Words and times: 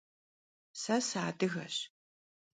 Se 0.81 0.97
sıadıgeş. 1.07 1.75